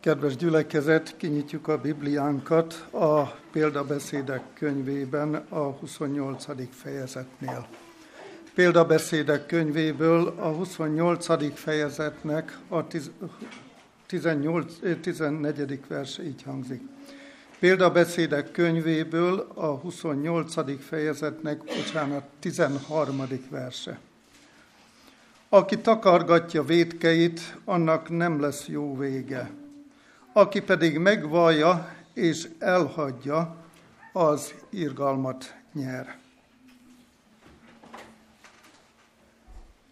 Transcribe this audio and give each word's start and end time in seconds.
Kedves 0.00 0.36
gyülekezet, 0.36 1.16
kinyitjuk 1.16 1.68
a 1.68 1.80
Bibliánkat 1.80 2.86
a 2.92 3.22
példabeszédek 3.52 4.42
könyvében 4.54 5.34
a 5.34 5.58
28. 5.58 6.44
fejezetnél. 6.70 7.66
Példabeszédek 8.54 9.46
könyvéből 9.46 10.34
a 10.38 10.48
28. 10.48 11.54
fejezetnek 11.58 12.58
a 12.68 12.86
18, 14.06 14.74
14. 15.00 15.80
verse 15.88 16.24
így 16.24 16.42
hangzik. 16.42 16.82
Példabeszédek 17.58 18.50
könyvéből 18.50 19.50
a 19.54 19.66
28. 19.66 20.82
fejezetnek, 20.82 21.64
bocsánat, 21.64 22.24
13. 22.38 23.22
verse. 23.50 23.98
Aki 25.48 25.78
takargatja 25.78 26.62
védkeit, 26.62 27.56
annak 27.64 28.08
nem 28.08 28.40
lesz 28.40 28.66
jó 28.66 28.96
vége. 28.96 29.50
Aki 30.32 30.60
pedig 30.60 30.98
megvallja 30.98 31.94
és 32.14 32.48
elhagyja, 32.58 33.56
az 34.12 34.54
irgalmat 34.70 35.54
nyer. 35.72 36.18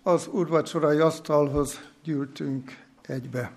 Az 0.02 0.28
urvacsorai 0.32 0.98
asztalhoz 0.98 1.80
gyűltünk 2.02 2.84
egybe. 3.02 3.50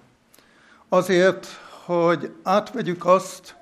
Azért, 0.90 1.48
hogy 1.86 2.36
átvegyük 2.44 3.06
azt, 3.06 3.56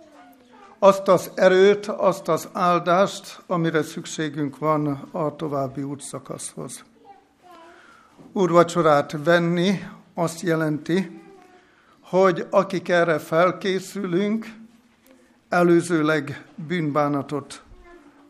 azt 0.79 1.07
az 1.07 1.31
erőt, 1.35 1.85
azt 1.85 2.27
az 2.27 2.49
áldást, 2.51 3.41
amire 3.47 3.83
szükségünk 3.83 4.57
van 4.57 4.87
a 5.11 5.35
további 5.35 5.83
útszakaszhoz. 5.83 6.83
Úrvacsorát 8.31 9.15
venni 9.23 9.79
azt 10.13 10.41
jelenti, 10.41 11.21
hogy 12.09 12.47
akik 12.49 12.89
erre 12.89 13.19
felkészülünk, 13.19 14.45
előzőleg 15.49 16.45
bűnbánatot 16.55 17.63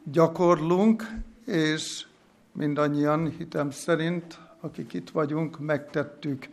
gyakorlunk, 0.03 1.11
és 1.45 2.05
mindannyian 2.52 3.30
hitem 3.38 3.72
szerint, 3.72 4.39
akik 4.59 4.94
itt 4.94 5.09
vagyunk, 5.09 5.59
megtettük 5.59 6.47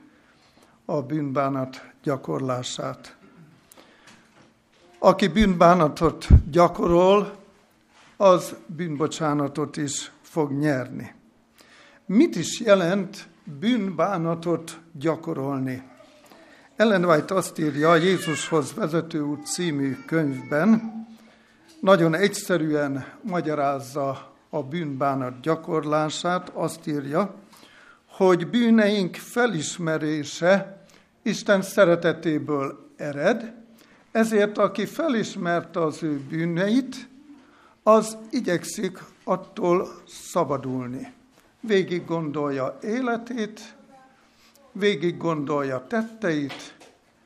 a 0.84 1.02
bűnbánat 1.02 1.84
gyakorlását. 2.02 3.16
Aki 4.98 5.28
bűnbánatot 5.28 6.26
gyakorol, 6.50 7.36
az 8.16 8.56
bűnbocsánatot 8.66 9.76
is 9.76 10.12
fog 10.22 10.52
nyerni. 10.52 11.14
Mit 12.06 12.36
is 12.36 12.60
jelent 12.60 13.28
bűnbánatot 13.44 14.78
gyakorolni? 14.92 15.94
Ellen 16.76 17.04
White 17.04 17.34
azt 17.34 17.58
írja 17.58 17.90
a 17.90 17.96
Jézushoz 17.96 18.74
vezető 18.74 19.20
út 19.20 19.46
című 19.46 19.96
könyvben, 20.06 20.92
nagyon 21.80 22.14
egyszerűen 22.14 23.06
magyarázza 23.22 24.34
a 24.50 24.62
bűnbánat 24.62 25.40
gyakorlását, 25.40 26.48
azt 26.54 26.86
írja, 26.86 27.34
hogy 28.06 28.46
bűneink 28.48 29.14
felismerése 29.14 30.86
Isten 31.22 31.62
szeretetéből 31.62 32.90
ered, 32.96 33.54
ezért 34.12 34.58
aki 34.58 34.86
felismerte 34.86 35.80
az 35.80 36.02
ő 36.02 36.20
bűneit, 36.28 37.08
az 37.82 38.16
igyekszik 38.30 38.98
attól 39.24 39.88
szabadulni. 40.06 41.12
Végig 41.60 42.04
gondolja 42.04 42.78
életét, 42.82 43.75
végig 44.78 45.16
gondolja 45.16 45.86
tetteit, 45.88 46.76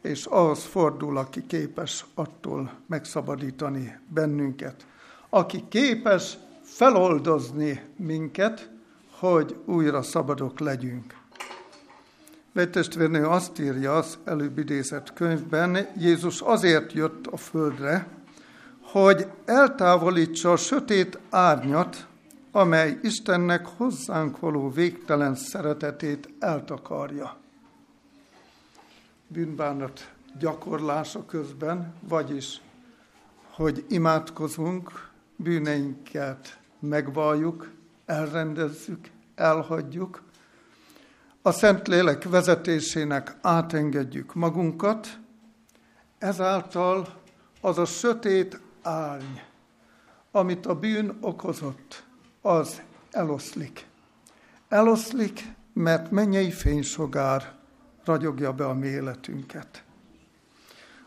és 0.02 0.24
ahhoz 0.24 0.64
fordul, 0.64 1.16
aki 1.16 1.46
képes 1.46 2.04
attól 2.14 2.72
megszabadítani 2.86 3.98
bennünket. 4.08 4.86
Aki 5.28 5.64
képes 5.68 6.36
feloldozni 6.62 7.82
minket, 7.96 8.70
hogy 9.18 9.56
újra 9.64 10.02
szabadok 10.02 10.60
legyünk. 10.60 11.14
Egy 12.54 12.70
testvérnő 12.70 13.26
azt 13.26 13.58
írja 13.58 13.96
az 13.96 14.18
előbb 14.24 14.58
idézett 14.58 15.12
könyvben, 15.12 15.88
Jézus 15.98 16.40
azért 16.40 16.92
jött 16.92 17.26
a 17.26 17.36
földre, 17.36 18.06
hogy 18.80 19.26
eltávolítsa 19.44 20.52
a 20.52 20.56
sötét 20.56 21.18
árnyat, 21.30 22.06
amely 22.52 22.98
Istennek 23.02 23.66
hozzánk 23.76 24.38
való 24.38 24.70
végtelen 24.70 25.34
szeretetét 25.34 26.28
eltakarja. 26.38 27.39
Bűnbánat 29.32 30.12
gyakorlása 30.38 31.26
közben, 31.26 31.94
vagyis, 32.00 32.60
hogy 33.50 33.84
imádkozunk, 33.88 35.10
bűneinket 35.36 36.58
megvalljuk, 36.78 37.70
elrendezzük, 38.06 39.10
elhagyjuk, 39.34 40.22
a 41.42 41.52
Szentlélek 41.52 42.24
vezetésének 42.24 43.36
átengedjük 43.40 44.34
magunkat, 44.34 45.18
ezáltal 46.18 47.20
az 47.60 47.78
a 47.78 47.84
sötét 47.84 48.60
árny, 48.82 49.40
amit 50.30 50.66
a 50.66 50.74
bűn 50.74 51.18
okozott, 51.20 52.04
az 52.42 52.82
eloszlik. 53.10 53.86
Eloszlik, 54.68 55.44
mert 55.72 56.10
mennyei 56.10 56.50
fénysogár 56.50 57.58
ragyogja 58.04 58.52
be 58.52 58.64
a 58.64 58.74
mi 58.74 58.86
életünket. 58.86 59.84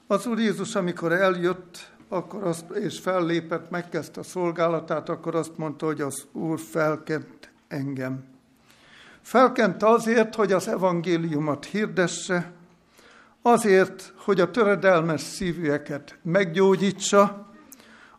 Az 0.07 0.25
Úr 0.25 0.39
Jézus, 0.39 0.75
amikor 0.75 1.11
eljött, 1.11 1.91
akkor 2.09 2.43
azt, 2.43 2.69
és 2.69 2.99
fellépett, 2.99 3.69
megkezdte 3.69 4.19
a 4.19 4.23
szolgálatát, 4.23 5.09
akkor 5.09 5.35
azt 5.35 5.57
mondta, 5.57 5.85
hogy 5.85 6.01
az 6.01 6.25
Úr 6.31 6.59
felkent 6.59 7.51
engem. 7.67 8.23
Felkent 9.21 9.83
azért, 9.83 10.35
hogy 10.35 10.51
az 10.51 10.67
evangéliumot 10.67 11.65
hirdesse, 11.65 12.51
azért, 13.41 14.13
hogy 14.15 14.39
a 14.39 14.51
töredelmes 14.51 15.21
szívűeket 15.21 16.17
meggyógyítsa, 16.21 17.47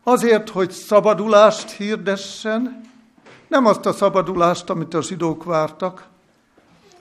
azért, 0.02 0.48
hogy 0.48 0.70
szabadulást 0.70 1.70
hirdessen, 1.70 2.80
nem 3.48 3.66
azt 3.66 3.86
a 3.86 3.92
szabadulást, 3.92 4.70
amit 4.70 4.94
a 4.94 5.02
zsidók 5.02 5.44
vártak, 5.44 6.06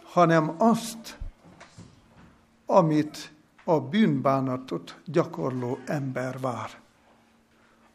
hanem 0.04 0.56
azt, 0.58 1.18
amit 2.74 3.32
a 3.64 3.80
bűnbánatot 3.80 5.02
gyakorló 5.06 5.80
ember 5.86 6.40
vár. 6.40 6.70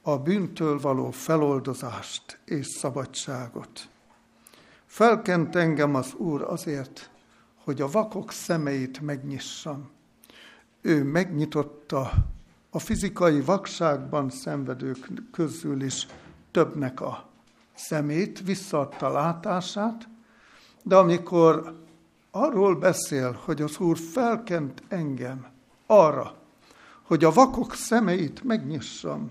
A 0.02 0.18
bűntől 0.18 0.80
való 0.80 1.10
feloldozást 1.10 2.40
és 2.44 2.66
szabadságot. 2.66 3.88
Felkent 4.86 5.56
engem 5.56 5.94
az 5.94 6.14
Úr 6.14 6.42
azért, 6.42 7.10
hogy 7.64 7.80
a 7.80 7.90
vakok 7.90 8.32
szemeit 8.32 9.00
megnyissam. 9.00 9.90
Ő 10.80 11.04
megnyitotta 11.04 12.12
a 12.70 12.78
fizikai 12.78 13.40
vakságban 13.40 14.30
szenvedők 14.30 15.08
közül 15.32 15.82
is 15.82 16.06
többnek 16.50 17.00
a 17.00 17.28
szemét, 17.74 18.40
visszaadta 18.40 19.10
látását, 19.10 20.08
de 20.82 20.96
amikor 20.96 21.86
arról 22.30 22.74
beszél, 22.74 23.40
hogy 23.44 23.62
az 23.62 23.78
Úr 23.78 23.98
felkent 23.98 24.82
engem 24.88 25.46
arra, 25.86 26.34
hogy 27.02 27.24
a 27.24 27.32
vakok 27.32 27.74
szemeit 27.74 28.44
megnyissam, 28.44 29.26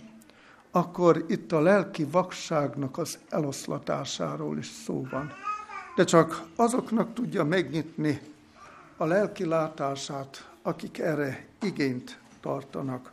akkor 0.71 1.25
itt 1.27 1.51
a 1.51 1.59
lelki 1.59 2.03
vakságnak 2.03 2.97
az 2.97 3.19
eloszlatásáról 3.29 4.57
is 4.57 4.67
szó 4.85 5.07
van. 5.11 5.31
De 5.95 6.03
csak 6.03 6.43
azoknak 6.55 7.13
tudja 7.13 7.43
megnyitni 7.43 8.21
a 8.97 9.05
lelki 9.05 9.45
látását, 9.45 10.49
akik 10.61 10.99
erre 10.99 11.45
igényt 11.61 12.19
tartanak. 12.41 13.11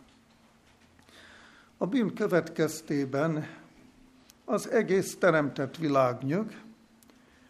A 1.78 1.86
bűn 1.86 2.14
következtében 2.14 3.48
az 4.44 4.70
egész 4.70 5.16
teremtett 5.18 5.76
világ 5.76 6.22
nyög, 6.22 6.52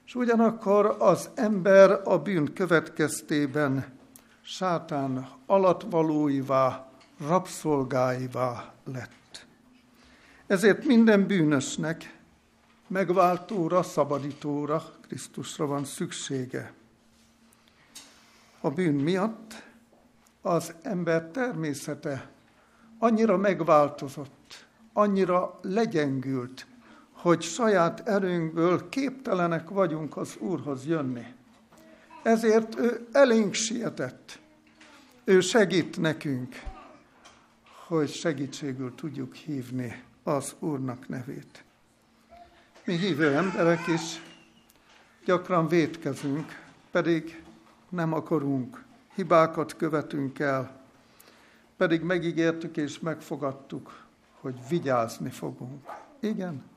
és 0.07 0.15
ugyanakkor 0.15 0.97
az 0.99 1.31
ember 1.35 2.01
a 2.05 2.19
bűn 2.19 2.53
következtében 2.53 3.87
sátán 4.41 5.29
alatvalóivá, 5.47 6.91
rabszolgáivá 7.27 8.73
lett. 8.85 9.47
Ezért 10.47 10.85
minden 10.85 11.27
bűnösnek 11.27 12.19
megváltóra, 12.87 13.83
szabadítóra, 13.83 14.85
Krisztusra 15.01 15.67
van 15.67 15.85
szüksége. 15.85 16.73
A 18.61 18.71
bűn 18.71 18.95
miatt 18.95 19.63
az 20.43 20.75
ember 20.83 21.23
természete 21.23 22.31
annyira 22.99 23.37
megváltozott, 23.37 24.67
annyira 24.93 25.59
legyengült, 25.63 26.67
hogy 27.25 27.43
saját 27.43 28.09
erőnkből 28.09 28.89
képtelenek 28.89 29.69
vagyunk 29.69 30.17
az 30.17 30.37
Úrhoz 30.39 30.87
jönni. 30.87 31.25
Ezért 32.23 32.79
ő 32.79 33.07
elénk 33.13 33.55
sietett. 33.55 34.39
Ő 35.25 35.41
segít 35.41 36.01
nekünk, 36.01 36.55
hogy 37.87 38.11
segítségül 38.11 38.95
tudjuk 38.95 39.35
hívni 39.35 40.03
az 40.23 40.55
Úrnak 40.59 41.09
nevét. 41.09 41.65
Mi 42.85 42.97
hívő 42.97 43.37
emberek 43.37 43.87
is 43.87 44.23
gyakran 45.25 45.69
védkezünk, 45.69 46.63
pedig 46.91 47.43
nem 47.89 48.13
akarunk, 48.13 48.85
hibákat 49.15 49.77
követünk 49.77 50.39
el, 50.39 50.81
pedig 51.77 52.03
megígértük 52.03 52.77
és 52.77 53.01
megfogadtuk, 53.01 54.05
hogy 54.41 54.55
vigyázni 54.69 55.31
fogunk. 55.31 55.85
Igen, 56.21 56.73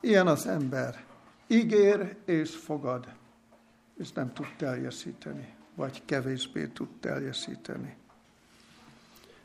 ilyen 0.00 0.26
az 0.26 0.46
ember. 0.46 1.04
Ígér 1.46 2.16
és 2.24 2.56
fogad, 2.56 3.06
és 3.98 4.12
nem 4.12 4.32
tud 4.32 4.46
teljesíteni, 4.56 5.54
vagy 5.74 6.02
kevésbé 6.04 6.66
tud 6.66 6.88
teljesíteni. 7.00 7.96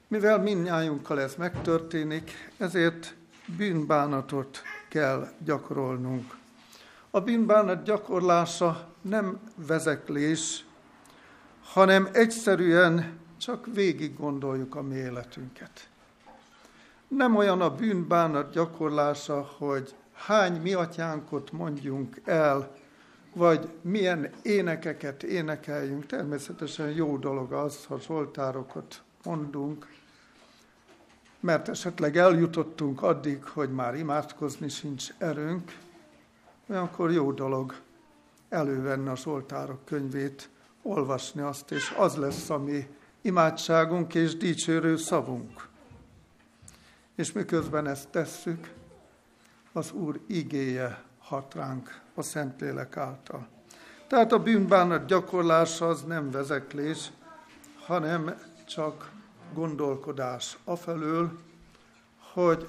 Mivel 0.08 0.38
mindnyájunkkal 0.38 1.22
ez 1.22 1.36
megtörténik, 1.36 2.52
ezért 2.58 3.16
bűnbánatot 3.46 4.62
kell 4.88 5.32
gyakorolnunk. 5.46 6.36
A 7.10 7.22
bűnbánat 7.22 7.84
gyakorlása 7.84 8.94
nem 9.02 9.40
vezeklés, 9.56 10.66
hanem 11.64 12.10
egyszerűen 12.12 13.20
csak 13.38 13.68
végig 13.74 14.18
gondoljuk 14.18 14.76
a 14.76 14.82
mi 14.82 14.96
életünket. 14.96 15.90
Nem 17.08 17.36
olyan 17.36 17.62
a 17.62 17.76
bűnbánat 17.76 18.52
gyakorlása, 18.52 19.42
hogy 19.58 19.96
hány 20.26 20.62
mi 20.62 20.74
atyánkot 20.74 21.52
mondjunk 21.52 22.22
el, 22.26 22.76
vagy 23.34 23.70
milyen 23.82 24.30
énekeket 24.42 25.24
énekeljünk. 25.24 26.06
Természetesen 26.06 26.90
jó 26.90 27.18
dolog 27.18 27.52
az, 27.52 27.86
ha 27.86 28.00
zsoltárokat 28.00 29.02
mondunk, 29.24 29.88
mert 31.40 31.70
esetleg 31.70 32.18
eljutottunk 32.18 33.02
addig, 33.02 33.44
hogy 33.44 33.72
már 33.72 33.96
imádkozni 33.96 34.70
sincs 34.70 35.14
erőnk, 35.18 35.78
olyankor 36.70 37.12
jó 37.12 37.32
dolog 37.32 37.76
elővenni 38.50 39.08
a 39.08 39.16
Zsoltárok 39.16 39.86
könyvét, 39.86 40.50
olvasni 40.82 41.42
azt, 41.42 41.72
és 41.72 41.94
az 41.98 42.16
lesz 42.16 42.50
a 42.50 42.58
mi 42.58 42.88
imádságunk 43.22 44.16
és 44.16 44.38
dicsőrő 44.38 44.98
szavunk. 44.98 45.68
És 47.16 47.32
miközben 47.32 47.88
ezt 47.88 48.10
tesszük, 48.10 48.72
az 49.74 49.92
Úr 49.92 50.20
igéje 50.28 51.04
hat 51.20 51.54
ránk 51.54 52.02
a 52.16 52.22
Szentlélek 52.22 52.98
által. 52.98 53.48
Tehát 54.08 54.32
a 54.32 54.40
bűnbánat 54.40 55.06
gyakorlása 55.06 55.88
az 55.88 56.04
nem 56.04 56.32
vezeklés, 56.32 57.12
hanem 57.86 58.36
csak 58.66 59.12
gondolkodás 59.54 60.58
afelől, 60.64 61.40
hogy 62.34 62.68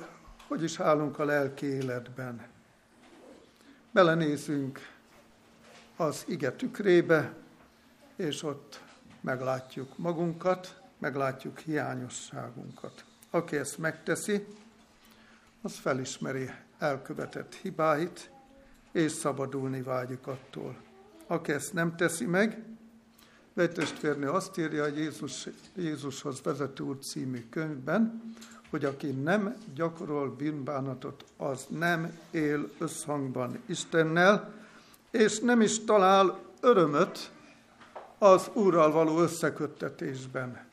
hogy 0.49 0.63
is 0.63 0.81
állunk 0.81 1.19
a 1.19 1.25
lelki 1.25 1.67
életben. 1.67 2.47
Belenézünk 3.91 4.81
az 5.97 6.25
ige 6.27 6.53
tükrébe, 6.53 7.35
és 8.17 8.43
ott 8.43 8.83
meglátjuk 9.21 9.99
magunkat, 9.99 10.81
meglátjuk 10.99 11.59
hiányosságunkat. 11.59 13.05
Aki 13.31 13.57
ezt 13.57 13.79
megteszi, 13.79 14.47
az 15.63 15.79
felismeri 15.79 16.51
elkövetett 16.85 17.55
hibáit, 17.55 18.31
és 18.93 19.13
szabadulni 19.13 19.83
vágyik 19.83 20.27
attól. 20.27 20.77
Aki 21.27 21.53
ezt 21.53 21.73
nem 21.73 21.97
teszi 21.97 22.27
meg, 22.27 22.63
testvérnő 23.55 24.31
azt 24.31 24.59
írja 24.59 24.83
a 24.83 24.87
Jézus, 24.87 25.49
Jézushoz 25.75 26.43
vezető 26.43 26.85
úr 26.85 26.99
című 26.99 27.49
könyvben, 27.51 28.35
hogy 28.71 28.85
aki 28.85 29.11
nem 29.11 29.57
gyakorol 29.75 30.31
bűnbánatot, 30.31 31.25
az 31.37 31.67
nem 31.69 32.19
él 32.31 32.71
összhangban 32.79 33.59
Istennel, 33.67 34.53
és 35.11 35.39
nem 35.39 35.61
is 35.61 35.85
talál 35.85 36.39
örömöt 36.61 37.31
az 38.19 38.51
Úrral 38.53 38.93
való 38.93 39.19
összeköttetésben. 39.19 40.65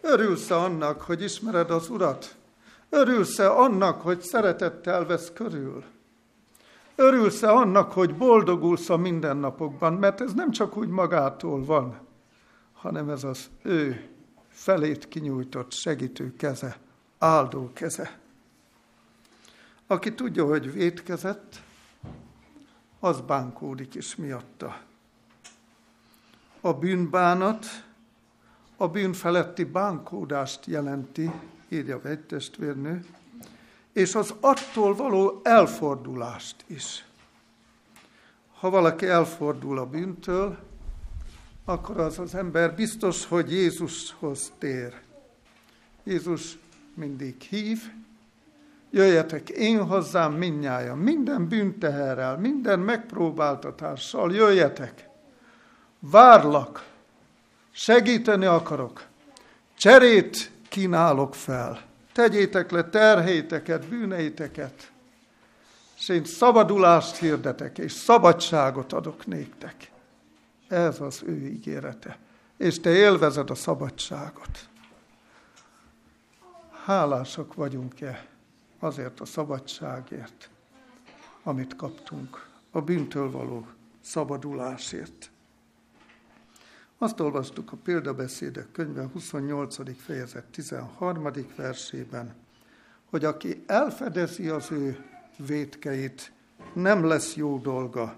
Örülsz-e 0.00 0.56
annak, 0.56 1.00
hogy 1.00 1.22
ismered 1.22 1.70
az 1.70 1.88
Urat? 1.88 2.36
Örülsz-e 2.90 3.50
annak, 3.50 4.00
hogy 4.00 4.20
szeretettel 4.20 5.06
vesz 5.06 5.32
körül? 5.34 5.84
Örülsz-e 6.94 7.52
annak, 7.52 7.92
hogy 7.92 8.16
boldogulsz 8.16 8.90
a 8.90 8.96
mindennapokban, 8.96 9.92
mert 9.92 10.20
ez 10.20 10.34
nem 10.34 10.50
csak 10.50 10.76
úgy 10.76 10.88
magától 10.88 11.64
van, 11.64 11.98
hanem 12.72 13.08
ez 13.08 13.24
az 13.24 13.50
ő 13.62 14.08
felét 14.48 15.08
kinyújtott 15.08 15.72
segítő 15.72 16.34
keze, 16.36 16.76
áldó 17.18 17.70
keze. 17.72 18.18
Aki 19.86 20.14
tudja, 20.14 20.46
hogy 20.46 20.72
védkezett, 20.72 21.60
az 23.00 23.20
bánkódik 23.20 23.94
is 23.94 24.16
miatta. 24.16 24.80
A 26.60 26.72
bűnbánat 26.72 27.66
a 28.76 28.88
bűn 28.88 29.12
feletti 29.12 29.64
bánkódást 29.64 30.66
jelenti, 30.66 31.30
írja 31.68 32.00
a 32.04 32.26
testvérnő, 32.26 33.04
és 33.92 34.14
az 34.14 34.34
attól 34.40 34.94
való 34.94 35.40
elfordulást 35.44 36.64
is. 36.66 37.04
Ha 38.58 38.70
valaki 38.70 39.06
elfordul 39.06 39.78
a 39.78 39.86
bűntől, 39.86 40.58
akkor 41.64 42.00
az 42.00 42.18
az 42.18 42.34
ember 42.34 42.74
biztos, 42.74 43.26
hogy 43.26 43.52
Jézushoz 43.52 44.52
tér. 44.58 44.94
Jézus 46.04 46.58
mindig 46.94 47.40
hív, 47.40 47.82
jöjjetek 48.90 49.48
én 49.48 49.84
hozzám 49.84 50.32
minnyáján, 50.32 50.98
minden 50.98 51.48
bűnteherrel, 51.48 52.36
minden 52.36 52.80
megpróbáltatással, 52.80 54.34
jöjjetek. 54.34 55.08
Várlak, 55.98 56.86
segíteni 57.70 58.44
akarok, 58.44 59.06
cserét 59.76 60.50
kínálok 60.78 61.34
fel 61.34 61.88
tegyétek 62.12 62.70
le 62.70 62.84
terhéteket, 62.84 63.88
bűneiteket, 63.88 64.92
és 65.98 66.08
én 66.08 66.24
szabadulást 66.24 67.16
hirdetek, 67.16 67.78
és 67.78 67.92
szabadságot 67.92 68.92
adok 68.92 69.26
néktek. 69.26 69.90
Ez 70.68 71.00
az 71.00 71.22
ő 71.26 71.46
ígérete. 71.46 72.18
És 72.56 72.80
te 72.80 72.90
élvezed 72.90 73.50
a 73.50 73.54
szabadságot. 73.54 74.68
Hálások 76.84 77.54
vagyunk-e 77.54 78.26
azért 78.78 79.20
a 79.20 79.24
szabadságért, 79.24 80.50
amit 81.42 81.76
kaptunk, 81.76 82.48
a 82.70 82.80
bűntől 82.80 83.30
való 83.30 83.66
szabadulásért. 84.00 85.30
Azt 87.00 87.20
olvastuk 87.20 87.72
a 87.72 87.76
példabeszédek 87.76 88.72
könyve 88.72 89.08
28. 89.12 90.00
fejezet 90.00 90.44
13. 90.44 91.30
versében, 91.56 92.34
hogy 93.10 93.24
aki 93.24 93.62
elfedezi 93.66 94.48
az 94.48 94.70
ő 94.70 95.04
vétkeit, 95.36 96.32
nem 96.72 97.04
lesz 97.04 97.34
jó 97.34 97.58
dolga. 97.58 98.16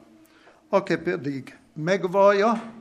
Aki 0.68 0.96
pedig 0.96 1.58
megvallja 1.72 2.72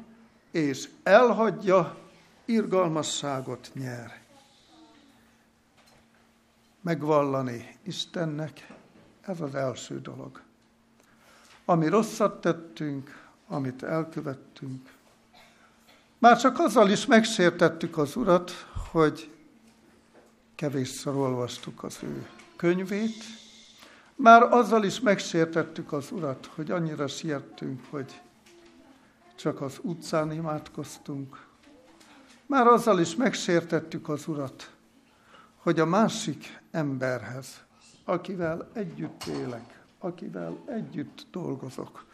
és 0.51 0.89
elhagyja, 1.03 1.97
irgalmasságot 2.45 3.71
nyer. 3.73 4.21
Megvallani 6.81 7.77
Istennek, 7.83 8.67
ez 9.21 9.41
az 9.41 9.55
első 9.55 10.01
dolog. 10.01 10.41
Ami 11.65 11.87
rosszat 11.87 12.41
tettünk, 12.41 13.27
amit 13.47 13.83
elkövettünk, 13.83 14.97
már 16.19 16.39
csak 16.39 16.59
azzal 16.59 16.89
is 16.89 17.05
megsértettük 17.05 17.97
az 17.97 18.15
Urat, 18.15 18.51
hogy 18.91 19.31
kevésszer 20.55 21.15
olvastuk 21.15 21.83
az 21.83 21.99
ő 22.03 22.27
könyvét, 22.55 23.23
már 24.15 24.41
azzal 24.41 24.83
is 24.83 24.99
megsértettük 24.99 25.93
az 25.93 26.11
Urat, 26.11 26.45
hogy 26.55 26.71
annyira 26.71 27.07
siettünk, 27.07 27.81
hogy 27.89 28.21
csak 29.35 29.61
az 29.61 29.79
utcán 29.81 30.31
imádkoztunk. 30.31 31.45
Már 32.45 32.67
azzal 32.67 32.99
is 32.99 33.15
megsértettük 33.15 34.09
az 34.09 34.27
Urat, 34.27 34.71
hogy 35.57 35.79
a 35.79 35.85
másik 35.85 36.59
emberhez, 36.71 37.63
akivel 38.05 38.69
együtt 38.73 39.23
élek, 39.23 39.79
akivel 39.99 40.63
együtt 40.65 41.25
dolgozok, 41.31 42.05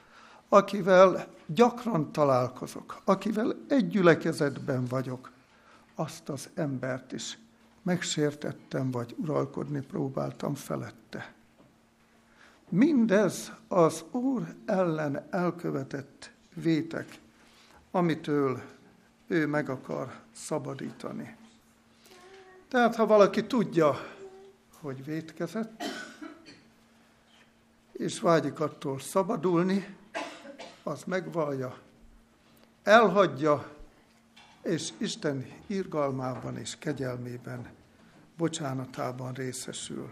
akivel 0.49 1.27
gyakran 1.45 2.11
találkozok, 2.11 3.01
akivel 3.03 3.55
egy 3.67 3.95
vagyok, 4.87 5.31
azt 5.95 6.29
az 6.29 6.49
embert 6.53 7.11
is 7.11 7.37
megsértettem, 7.81 8.91
vagy 8.91 9.15
uralkodni 9.17 9.81
próbáltam 9.81 10.55
felette. 10.55 11.33
Mindez 12.69 13.51
az 13.67 14.03
Úr 14.11 14.55
ellen 14.65 15.27
elkövetett 15.29 16.31
vétek, 16.53 17.19
amitől 17.91 18.61
ő 19.27 19.47
meg 19.47 19.69
akar 19.69 20.13
szabadítani. 20.31 21.35
Tehát, 22.67 22.95
ha 22.95 23.05
valaki 23.05 23.45
tudja, 23.45 23.95
hogy 24.81 25.05
vétkezett, 25.05 25.83
és 27.91 28.19
vágyik 28.19 28.59
attól 28.59 28.99
szabadulni, 28.99 29.95
az 30.87 31.03
megvallja, 31.03 31.77
elhagyja, 32.83 33.71
és 34.61 34.91
Isten 34.97 35.45
irgalmában 35.67 36.57
és 36.57 36.77
kegyelmében, 36.79 37.67
bocsánatában 38.37 39.33
részesül. 39.33 40.09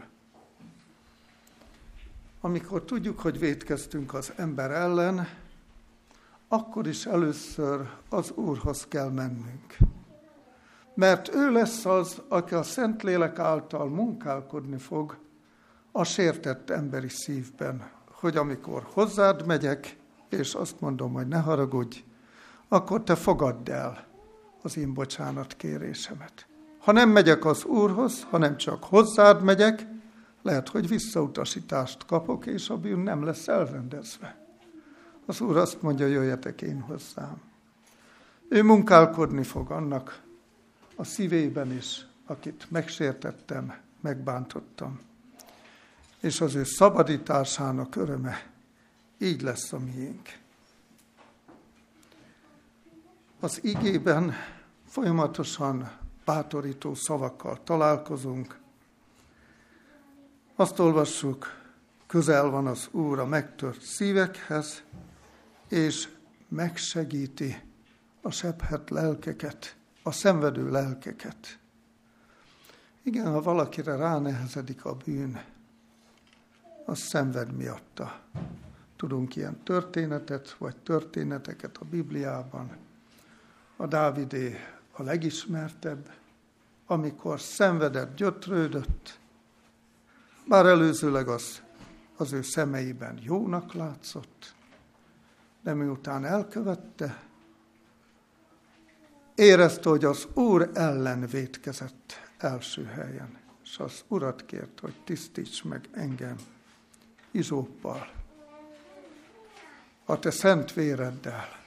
Amikor 2.42 2.84
tudjuk, 2.84 3.20
hogy 3.20 3.40
vétkeztünk 3.40 4.14
az 4.14 4.34
ember 4.36 4.72
ellen, 4.72 5.28
akkor 6.48 6.88
is 6.88 7.06
először 7.06 7.90
az 8.10 8.32
Úrhoz 8.32 8.88
kell 8.88 9.10
mennünk. 9.10 9.78
Mert 10.94 11.34
ő 11.34 11.52
lesz 11.52 11.86
az, 11.86 12.22
aki 12.28 12.54
a 12.54 12.64
Szentlélek 12.64 13.40
által 13.40 13.90
munkálkodni 13.90 14.78
fog 14.78 15.18
a 15.92 16.04
sértett 16.04 16.70
emberi 16.70 17.10
szívben, 17.10 17.92
hogy 18.12 18.38
amikor 18.38 18.88
hozzád 18.94 19.46
megyek, 19.46 20.02
és 20.34 20.54
azt 20.54 20.80
mondom, 20.80 21.14
hogy 21.14 21.28
ne 21.28 21.40
haragudj, 21.40 22.04
akkor 22.68 23.04
te 23.04 23.16
fogadd 23.16 23.72
el 23.72 24.08
az 24.62 24.78
én 24.78 24.94
bocsánat 24.94 25.56
kérésemet. 25.56 26.48
Ha 26.80 26.92
nem 26.92 27.10
megyek 27.10 27.46
az 27.46 27.64
Úrhoz, 27.64 28.24
hanem 28.30 28.58
csak 28.58 28.84
hozzád 28.84 29.44
megyek, 29.44 29.88
lehet, 30.42 30.70
hogy 30.70 30.88
visszautasítást 30.88 32.06
kapok, 32.06 32.46
és 32.46 32.70
a 32.70 32.78
bűn 32.78 33.00
nem 33.00 33.24
lesz 33.24 33.48
elrendezve. 33.48 34.38
Az 35.26 35.42
Úr 35.42 35.58
azt 35.58 35.82
mondja, 35.82 36.06
jöjjetek 36.06 36.62
én 36.62 36.80
hozzám. 36.80 37.42
Ő 38.50 38.64
munkálkodni 38.64 39.44
fog 39.44 39.72
annak 39.72 40.22
a 40.96 41.04
szívében 41.04 41.72
is, 41.72 42.06
akit 42.26 42.68
megsértettem, 42.70 43.74
megbántottam. 44.02 45.00
És 46.20 46.42
az 46.42 46.56
ő 46.56 46.64
szabadításának 46.64 47.96
öröme 47.96 48.53
így 49.18 49.42
lesz 49.42 49.74
a 49.74 49.80
miénk. 49.80 50.42
Az 53.40 53.64
igében 53.64 54.34
folyamatosan 54.88 55.92
bátorító 56.26 56.94
szavakkal 56.94 57.64
találkozunk. 57.64 58.60
Azt 60.56 60.80
olvassuk, 60.80 61.48
közel 62.08 62.50
van 62.50 62.68
az 62.68 62.88
Úr 62.92 63.20
a 63.20 63.26
megtört 63.26 63.82
szívekhez, 63.82 64.84
és 65.70 66.10
megsegíti 66.48 67.62
a 68.22 68.32
sebhet 68.32 68.90
lelkeket, 68.90 69.76
a 70.04 70.12
szenvedő 70.12 70.70
lelkeket. 70.70 71.60
Igen, 73.04 73.32
ha 73.32 73.42
valakire 73.42 73.96
ránehezedik 73.96 74.86
a 74.86 74.96
bűn, 74.96 75.44
az 76.86 77.00
szenved 77.00 77.52
miatta. 77.52 78.20
Tudunk 79.04 79.36
ilyen 79.36 79.64
történetet, 79.64 80.56
vagy 80.58 80.76
történeteket 80.76 81.78
a 81.78 81.86
Bibliában. 81.86 82.78
A 83.76 83.88
Dávidé 83.88 84.60
a 84.92 85.04
legismertebb, 85.04 86.14
amikor 86.86 87.40
szenvedett, 87.40 88.16
gyötrődött, 88.16 89.20
bár 90.48 90.66
előzőleg 90.66 91.28
az 91.28 91.62
az 92.18 92.32
ő 92.32 92.42
szemeiben 92.42 93.20
jónak 93.22 93.74
látszott, 93.74 94.56
de 95.62 95.74
miután 95.74 96.26
elkövette, 96.26 97.24
érezte, 99.36 99.90
hogy 99.90 100.06
az 100.06 100.28
Úr 100.34 100.70
ellen 100.74 101.28
vétkezett 101.28 102.14
első 102.38 102.84
helyen, 102.84 103.38
és 103.64 103.78
az 103.78 104.04
Urat 104.08 104.46
kért, 104.46 104.80
hogy 104.80 104.96
tisztíts 105.04 105.64
meg 105.64 105.90
engem 105.92 106.36
izóppal, 107.32 108.22
a 110.06 110.20
te 110.20 110.32
szent 110.32 110.74
véreddel, 110.74 111.62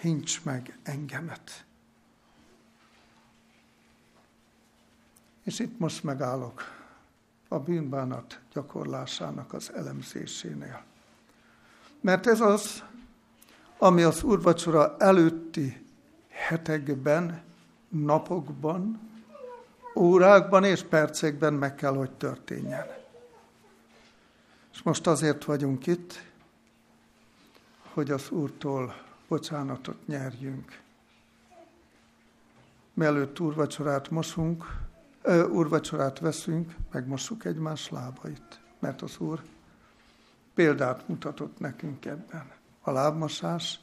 hincs 0.00 0.44
meg 0.44 0.78
engemet. 0.82 1.64
És 5.42 5.58
itt 5.58 5.78
most 5.78 6.04
megállok 6.04 6.62
a 7.48 7.58
bűnbánat 7.58 8.40
gyakorlásának 8.52 9.52
az 9.52 9.72
elemzésénél. 9.74 10.84
Mert 12.00 12.26
ez 12.26 12.40
az, 12.40 12.82
ami 13.78 14.02
az 14.02 14.22
úrvacsora 14.22 14.96
előtti 14.98 15.86
hetekben, 16.28 17.42
napokban, 17.88 19.10
órákban 19.94 20.64
és 20.64 20.82
percekben 20.82 21.54
meg 21.54 21.74
kell, 21.74 21.94
hogy 21.94 22.10
történjen. 22.10 22.86
És 24.72 24.82
most 24.82 25.06
azért 25.06 25.44
vagyunk 25.44 25.86
itt, 25.86 26.31
hogy 27.92 28.10
az 28.10 28.30
Úrtól 28.30 28.94
bocsánatot 29.28 30.06
nyerjünk. 30.06 30.80
Mielőtt 32.94 33.40
úrvacsorát 33.40 34.10
mosunk, 34.10 34.64
úrvacsorát 35.50 36.18
veszünk, 36.18 36.74
megmossuk 36.92 37.44
egymás 37.44 37.90
lábait, 37.90 38.60
mert 38.78 39.02
az 39.02 39.18
Úr 39.18 39.42
példát 40.54 41.08
mutatott 41.08 41.58
nekünk 41.58 42.04
ebben. 42.04 42.50
A 42.80 42.90
lábmosás 42.90 43.80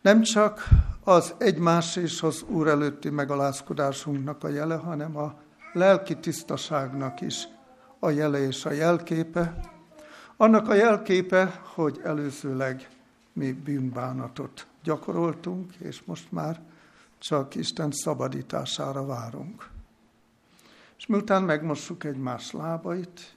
nem 0.00 0.22
csak 0.22 0.68
az 1.04 1.34
egymás 1.38 1.96
és 1.96 2.22
az 2.22 2.42
Úr 2.42 2.68
előtti 2.68 3.10
megalázkodásunknak 3.10 4.44
a 4.44 4.48
jele, 4.48 4.74
hanem 4.74 5.16
a 5.16 5.34
lelki 5.72 6.16
tisztaságnak 6.16 7.20
is 7.20 7.48
a 7.98 8.10
jele 8.10 8.38
és 8.38 8.64
a 8.64 8.70
jelképe. 8.70 9.76
Annak 10.40 10.68
a 10.68 10.74
jelképe, 10.74 11.60
hogy 11.74 12.00
előzőleg 12.04 12.88
mi 13.32 13.52
bűnbánatot 13.52 14.66
gyakoroltunk, 14.82 15.74
és 15.74 16.02
most 16.04 16.32
már 16.32 16.60
csak 17.18 17.54
Isten 17.54 17.90
szabadítására 17.90 19.06
várunk. 19.06 19.70
És 20.98 21.06
miután 21.06 21.42
megmossuk 21.42 22.04
egymás 22.04 22.52
lábait, 22.52 23.36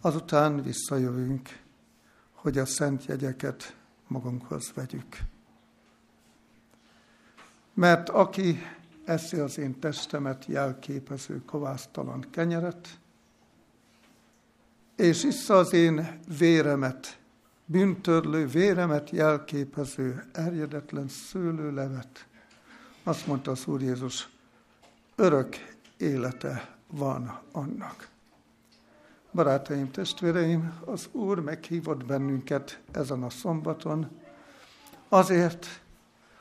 azután 0.00 0.62
visszajövünk, 0.62 1.48
hogy 2.32 2.58
a 2.58 2.66
szent 2.66 3.04
jegyeket 3.04 3.76
magunkhoz 4.06 4.72
vegyük. 4.74 5.18
Mert 7.74 8.08
aki 8.08 8.62
eszi 9.04 9.38
az 9.38 9.58
én 9.58 9.78
testemet 9.78 10.44
jelképező 10.46 11.44
kovásztalan 11.44 12.26
kenyeret, 12.30 12.98
és 14.98 15.24
issza 15.24 15.56
az 15.56 15.72
én 15.72 16.18
véremet, 16.38 17.18
bűntörlő 17.64 18.46
véremet 18.46 19.10
jelképező 19.10 20.24
erjedetlen 20.32 21.08
szőlőlevet, 21.08 22.26
azt 23.02 23.26
mondta 23.26 23.50
az 23.50 23.66
Úr 23.66 23.82
Jézus, 23.82 24.28
örök 25.16 25.56
élete 25.96 26.76
van 26.90 27.40
annak. 27.52 28.08
Barátaim, 29.32 29.90
testvéreim, 29.90 30.72
az 30.84 31.08
Úr 31.12 31.40
meghívott 31.40 32.04
bennünket 32.04 32.80
ezen 32.92 33.22
a 33.22 33.30
szombaton 33.30 34.10
azért, 35.08 35.80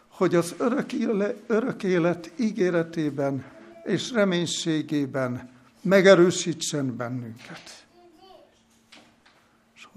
hogy 0.08 0.36
az 0.36 0.56
örök, 0.58 0.94
éle, 0.94 1.34
örök 1.48 1.84
élet 1.84 2.32
ígéretében 2.36 3.46
és 3.84 4.12
reménységében 4.12 5.50
megerősítsen 5.82 6.96
bennünket. 6.96 7.87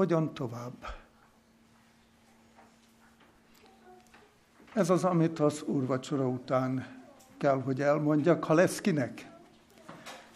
Hogyan 0.00 0.34
tovább? 0.34 0.86
Ez 4.72 4.90
az, 4.90 5.04
amit 5.04 5.38
az 5.38 5.62
úrvacsora 5.62 6.28
után 6.28 6.86
kell, 7.38 7.62
hogy 7.62 7.80
elmondjak, 7.80 8.44
ha 8.44 8.54
lesz 8.54 8.80
kinek. 8.80 9.30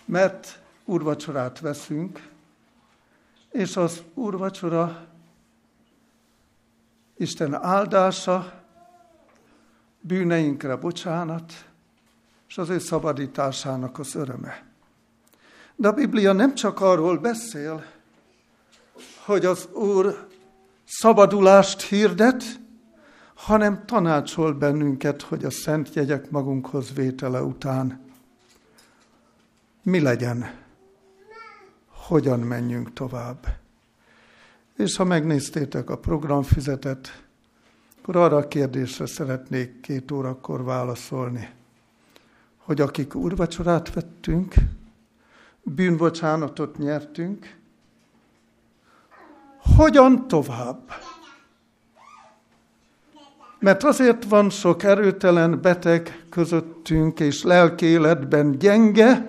Mert 0.05 0.63
úrvacsorát 0.85 1.61
veszünk, 1.61 2.31
és 3.51 3.77
az 3.77 4.03
úrvacsora 4.15 5.07
Isten 7.17 7.55
áldása, 7.55 8.63
bűneinkre 10.01 10.77
bocsánat, 10.77 11.53
és 12.49 12.59
az 12.59 12.69
ő 12.69 12.79
szabadításának 12.79 13.99
az 13.99 14.15
öröme. 14.15 14.65
De 15.77 15.89
a 15.89 15.93
Biblia 15.93 16.33
nem 16.33 16.55
csak 16.55 16.81
arról 16.81 17.19
beszél, 17.19 17.94
hogy 19.25 19.45
az 19.45 19.69
Úr 19.73 20.29
szabadulást 20.85 21.83
hirdet, 21.83 22.45
hanem 23.35 23.85
tanácsol 23.87 24.53
bennünket, 24.53 25.23
hogy 25.23 25.45
a 25.45 25.51
szent 25.51 25.95
jegyek 25.95 26.31
magunkhoz 26.31 26.93
vétele 26.95 27.43
után 27.43 28.01
mi 29.83 30.01
legyen 30.01 30.63
hogyan 31.89 32.41
menjünk 32.41 32.93
tovább. 32.93 33.47
És 34.77 34.97
ha 34.97 35.05
megnéztétek 35.05 35.91
a 35.91 35.99
programfüzetet, 35.99 37.25
akkor 38.01 38.17
arra 38.17 38.37
a 38.37 38.49
kérdésre 38.49 39.07
szeretnék 39.07 39.81
két 39.81 40.11
órakor 40.11 40.65
válaszolni, 40.65 41.49
hogy 42.57 42.81
akik 42.81 43.15
úrvacsorát 43.15 43.93
vettünk, 43.93 44.55
bűnbocsánatot 45.63 46.79
nyertünk, 46.79 47.57
hogyan 49.77 50.29
tovább? 50.29 50.93
Mert 53.59 53.85
azért 53.85 54.25
van 54.25 54.51
sok 54.51 54.83
erőtelen 54.83 55.61
beteg 55.61 56.25
közöttünk, 56.31 57.21
és 57.21 57.43
lelki 57.43 57.99
gyenge, 58.59 59.27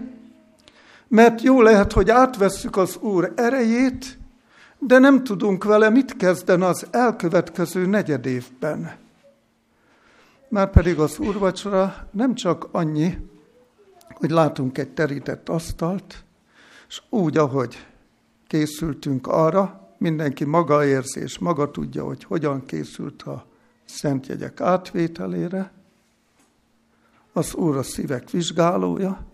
mert 1.08 1.42
jó 1.42 1.62
lehet, 1.62 1.92
hogy 1.92 2.10
átvesszük 2.10 2.78
az 2.78 2.98
Úr 2.98 3.34
erejét, 3.36 4.18
de 4.80 4.98
nem 4.98 5.24
tudunk 5.24 5.64
vele 5.64 5.90
mit 5.90 6.18
kezdeni 6.18 6.64
az 6.64 6.88
elkövetkező 6.92 7.86
negyed 7.86 8.26
évben. 8.26 8.96
Márpedig 10.50 11.00
az 11.00 11.20
úrvacsora 11.20 12.08
nem 12.12 12.36
csak 12.36 12.68
annyi, 12.72 13.18
hogy 14.08 14.30
látunk 14.30 14.78
egy 14.78 14.90
terített 14.90 15.50
asztalt, 15.50 16.24
és 16.88 17.02
úgy, 17.10 17.38
ahogy 17.38 17.86
készültünk 18.48 19.28
arra, 19.28 19.85
mindenki 19.98 20.46
maga 20.46 20.86
érzi, 20.86 21.20
és 21.20 21.40
maga 21.40 21.72
tudja, 21.72 22.04
hogy 22.04 22.24
hogyan 22.24 22.66
készült 22.66 23.22
a 23.22 23.46
szentjegyek 23.86 24.62
átvételére, 24.62 25.72
az 27.34 27.56
Úr 27.56 27.78
a 27.78 27.84
szívek 27.84 28.30
vizsgálója, 28.30 29.26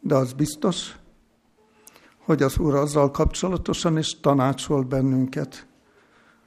de 0.00 0.14
az 0.14 0.32
biztos, 0.32 0.96
hogy 2.24 2.42
az 2.42 2.58
Úr 2.58 2.74
azzal 2.74 3.10
kapcsolatosan 3.10 3.98
is 3.98 4.20
tanácsol 4.20 4.82
bennünket, 4.82 5.66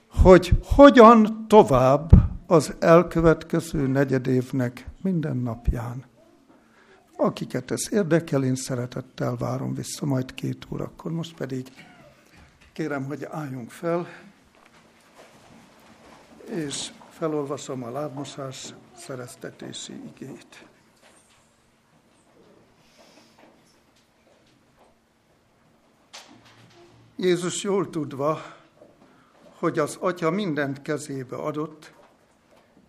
hogy 0.10 0.52
hogyan 0.64 1.46
tovább 1.48 2.12
az 2.48 2.76
elkövetkező 2.80 3.88
negyedévnek 3.88 4.88
minden 5.02 5.38
napján. 5.38 6.04
Akiket 7.18 7.72
ez 7.72 7.82
érdekel, 7.92 8.44
én 8.44 8.56
szeretettel 8.56 9.36
várom 9.36 9.74
vissza 9.74 10.06
majd 10.06 10.34
két 10.34 10.68
órakor. 10.74 11.12
Most 11.12 11.36
pedig 11.36 11.68
kérem, 12.76 13.06
hogy 13.06 13.24
álljunk 13.24 13.72
fel, 13.72 14.08
és 16.50 16.92
felolvasom 17.10 17.84
a 17.84 17.92
lábmosás 17.92 18.74
szereztetési 18.98 19.94
igét. 19.94 20.66
Jézus 27.16 27.64
jól 27.64 27.90
tudva, 27.90 28.42
hogy 29.58 29.80
az 29.80 29.98
Atya 30.00 30.30
mindent 30.30 30.82
kezébe 30.82 31.36
adott, 31.36 31.94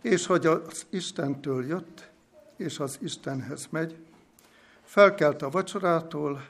és 0.02 0.26
hogy 0.26 0.46
az 0.46 0.86
Istentől 0.90 1.66
jött, 1.66 2.10
és 2.56 2.78
az 2.78 2.98
Istenhez 3.00 3.66
megy, 3.70 3.96
felkelt 4.82 5.42
a 5.42 5.50
vacsorától, 5.50 6.48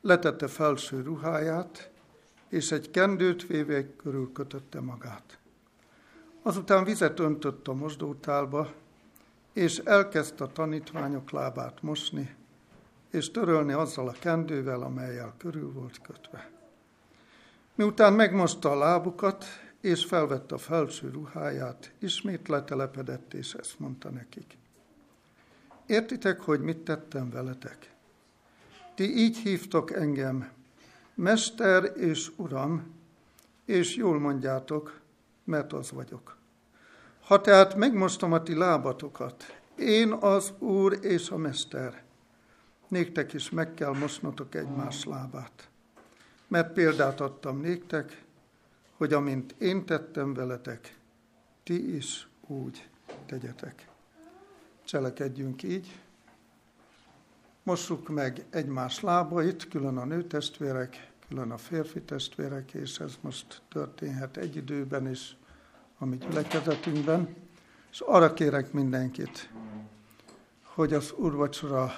letette 0.00 0.48
felső 0.48 1.02
ruháját, 1.02 1.90
és 2.50 2.72
egy 2.72 2.90
kendőt 2.90 3.46
véve 3.46 3.96
körül 3.96 4.32
kötötte 4.32 4.80
magát. 4.80 5.38
Azután 6.42 6.84
vizet 6.84 7.18
öntött 7.18 7.68
a 7.68 7.74
mosdótálba, 7.74 8.72
és 9.52 9.78
elkezdte 9.78 10.44
a 10.44 10.52
tanítványok 10.52 11.30
lábát 11.30 11.82
mosni, 11.82 12.34
és 13.10 13.30
törölni 13.30 13.72
azzal 13.72 14.08
a 14.08 14.14
kendővel, 14.20 14.82
amelyel 14.82 15.34
körül 15.38 15.72
volt 15.72 16.00
kötve. 16.02 16.50
Miután 17.74 18.12
megmosta 18.12 18.70
a 18.70 18.78
lábukat, 18.78 19.44
és 19.80 20.04
felvette 20.04 20.54
a 20.54 20.58
felső 20.58 21.10
ruháját, 21.10 21.92
ismét 21.98 22.48
letelepedett, 22.48 23.34
és 23.34 23.54
ezt 23.54 23.78
mondta 23.78 24.10
nekik. 24.10 24.56
Értitek, 25.86 26.40
hogy 26.40 26.60
mit 26.60 26.78
tettem 26.78 27.30
veletek? 27.30 27.94
Ti 28.94 29.16
így 29.16 29.36
hívtok 29.36 29.92
engem, 29.92 30.50
Mester 31.20 31.92
és 31.96 32.30
Uram, 32.36 32.94
és 33.64 33.96
jól 33.96 34.18
mondjátok, 34.18 35.00
mert 35.44 35.72
az 35.72 35.90
vagyok. 35.90 36.36
Ha 37.20 37.40
tehát 37.40 37.74
megmostom 37.74 38.32
a 38.32 38.42
ti 38.42 38.54
lábatokat, 38.54 39.44
én 39.76 40.12
az 40.12 40.52
Úr 40.58 40.98
és 41.00 41.30
a 41.30 41.36
Mester, 41.36 42.02
néktek 42.88 43.32
is 43.32 43.50
meg 43.50 43.74
kell 43.74 43.96
mosnotok 43.96 44.54
egymás 44.54 45.04
lábát 45.04 45.70
mert 46.50 46.72
példát 46.72 47.20
adtam 47.20 47.60
néktek, 47.60 48.24
hogy 48.96 49.12
amint 49.12 49.54
én 49.58 49.84
tettem 49.86 50.34
veletek, 50.34 50.96
ti 51.62 51.96
is 51.96 52.28
úgy 52.46 52.88
tegyetek. 53.26 53.88
Cselekedjünk 54.84 55.62
így, 55.62 56.00
mossuk 57.62 58.08
meg 58.08 58.44
egymás 58.50 59.00
lábait, 59.00 59.68
külön 59.68 59.96
a 59.96 60.04
nőtestvérek, 60.04 61.09
külön 61.30 61.50
a 61.50 61.56
férfi 61.56 62.00
testvérek, 62.02 62.72
és 62.72 62.98
ez 62.98 63.18
most 63.20 63.62
történhet 63.68 64.36
egy 64.36 64.56
időben 64.56 65.10
is 65.10 65.36
a 65.98 66.04
mi 66.04 66.16
gyülekezetünkben. 66.16 67.36
És 67.90 68.00
arra 68.00 68.32
kérek 68.32 68.72
mindenkit, 68.72 69.50
hogy 70.62 70.92
az 70.92 71.14
urvacsora 71.16 71.92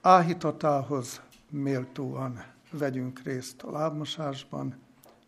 áhítatához 0.00 1.20
méltóan 1.50 2.44
vegyünk 2.70 3.22
részt 3.22 3.62
a 3.62 3.70
lábmosásban, 3.70 4.74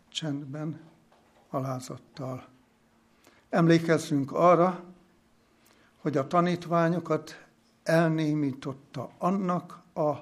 csendben, 0.08 0.80
alázattal. 1.50 2.46
Emlékezzünk 3.48 4.32
arra, 4.32 4.84
hogy 5.96 6.16
a 6.16 6.26
tanítványokat 6.26 7.46
elnémította 7.82 9.10
annak 9.18 9.82
a 9.94 10.12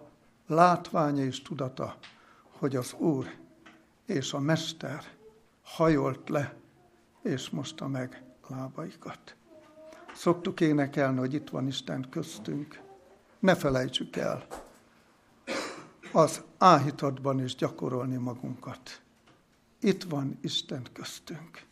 látványa 0.46 1.24
és 1.24 1.42
tudata, 1.42 1.96
hogy 2.58 2.76
az 2.76 2.92
Úr 2.92 3.34
és 4.06 4.32
a 4.32 4.38
Mester 4.38 5.04
hajolt 5.62 6.28
le, 6.28 6.54
és 7.22 7.50
mosta 7.50 7.88
meg 7.88 8.22
lábaikat. 8.48 9.34
Szoktuk 10.14 10.60
énekelni, 10.60 11.18
hogy 11.18 11.34
itt 11.34 11.48
van 11.48 11.66
Isten 11.66 12.06
köztünk. 12.10 12.80
Ne 13.38 13.54
felejtsük 13.54 14.16
el, 14.16 14.46
az 16.12 16.42
áhítatban 16.58 17.44
is 17.44 17.54
gyakorolni 17.54 18.16
magunkat. 18.16 19.00
Itt 19.80 20.02
van 20.02 20.38
Isten 20.40 20.86
köztünk. 20.92 21.64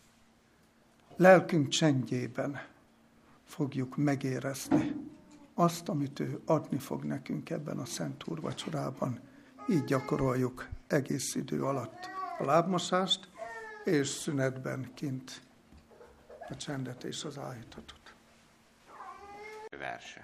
Lelkünk 1.16 1.68
csendjében 1.68 2.60
fogjuk 3.44 3.96
megérezni 3.96 4.94
azt, 5.54 5.88
amit 5.88 6.20
ő 6.20 6.40
adni 6.44 6.78
fog 6.78 7.04
nekünk 7.04 7.50
ebben 7.50 7.78
a 7.78 7.84
Szent 7.84 8.26
Úrvacsorában. 8.26 9.20
Így 9.68 9.84
gyakoroljuk 9.84 10.68
egész 10.86 11.34
idő 11.34 11.62
alatt 11.62 12.08
a 12.38 12.44
lábmosást, 12.44 13.28
és 13.84 14.08
szünetben 14.08 14.90
kint 14.94 15.42
a 16.48 16.56
csendet 16.56 17.04
és 17.04 17.24
az 17.24 17.38
áhítatot. 17.38 18.14
Verse. 19.78 20.23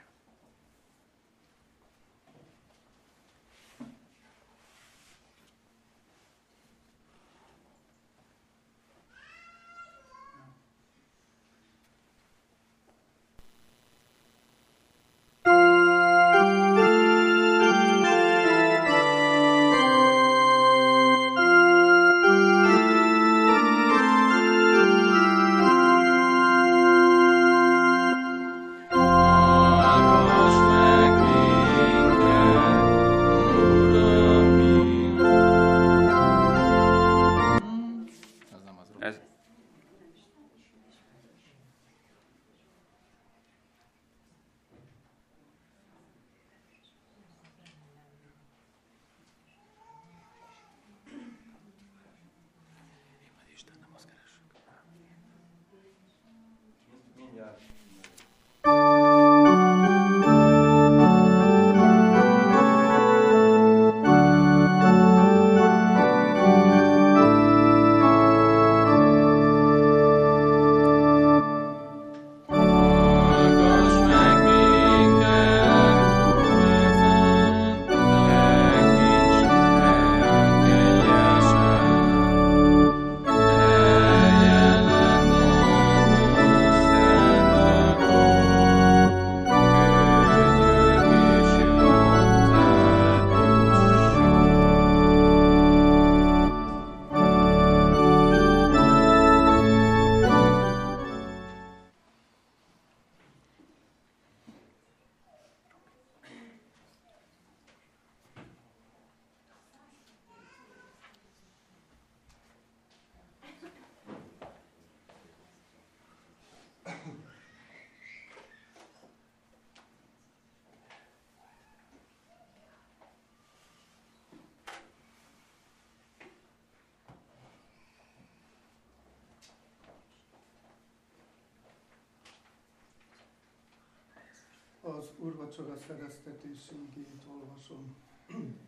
Az 134.91 135.11
úrvacsora 135.17 135.77
szereztetéségét 135.77 137.25
olvasom. 137.41 137.97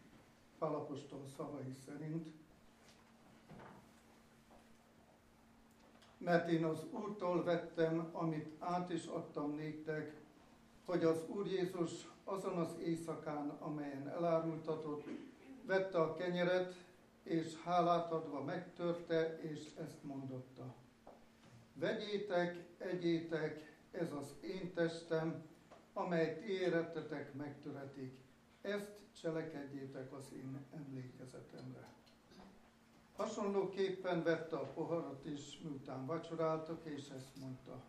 Palapostól 0.59 1.25
szavai 1.37 1.73
szerint. 1.87 2.29
Mert 6.19 6.49
én 6.49 6.65
az 6.65 6.85
Úrtól 6.91 7.45
vettem, 7.45 8.09
amit 8.13 8.49
át 8.59 8.93
is 8.93 9.07
adtam 9.07 9.55
néktek, 9.55 10.21
hogy 10.85 11.05
az 11.05 11.25
Úr 11.29 11.47
Jézus 11.47 12.09
azon 12.25 12.57
az 12.57 12.77
éjszakán, 12.85 13.49
amelyen 13.49 14.09
elárultatott, 14.09 15.05
vette 15.67 16.01
a 16.01 16.15
kenyeret, 16.15 16.75
és 17.23 17.63
hálát 17.65 18.13
adva 18.13 18.45
megtörte, 18.45 19.39
és 19.41 19.71
ezt 19.79 20.03
mondotta. 20.03 20.75
Vegyétek, 21.75 22.65
egyétek, 22.79 23.77
ez 23.91 24.13
az 24.13 24.35
én 24.41 24.73
testem, 24.75 25.43
amelyet 25.93 26.41
érettetek 26.41 27.35
megtöretik. 27.35 28.19
Ezt 28.61 28.91
cselekedjétek 29.21 30.13
az 30.13 30.25
én 30.33 30.67
emlékezetemre. 30.75 31.89
Hasonlóképpen 33.17 34.23
vette 34.23 34.57
a 34.57 34.73
poharat 34.75 35.27
is, 35.27 35.61
miután 35.63 36.07
vacsoráltak, 36.07 36.85
és 36.85 37.09
ezt 37.17 37.37
mondta. 37.41 37.83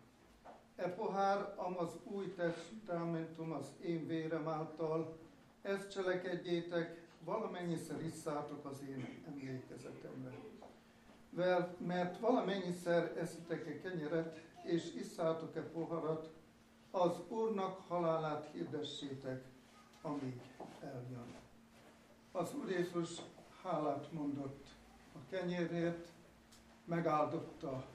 E 0.76 0.88
pohár, 0.88 1.54
amaz 1.56 1.90
új 2.04 2.34
testamentum 2.34 3.52
az 3.52 3.66
én 3.82 4.06
vérem 4.06 4.48
által, 4.48 5.18
ezt 5.62 5.90
cselekedjétek, 5.90 7.02
valamennyiszer 7.24 8.02
isszátok 8.04 8.64
az 8.64 8.82
én 8.88 9.22
emlékezetemre. 9.28 10.32
Mert 11.78 12.18
valamennyiszer 12.18 13.16
eszitek-e 13.16 13.80
kenyeret, 13.80 14.38
és 14.62 14.94
isszátok-e 14.94 15.62
poharat, 15.62 16.32
az 16.94 17.20
Úrnak 17.28 17.80
halálát 17.88 18.50
hirdessétek, 18.52 19.44
amíg 20.02 20.40
eljön. 20.80 21.34
Az 22.32 22.54
Úr 22.54 22.70
Jézus 22.70 23.10
hálát 23.62 24.12
mondott 24.12 24.66
a 25.14 25.18
kenyérért, 25.30 26.08
megáldotta 26.84 27.86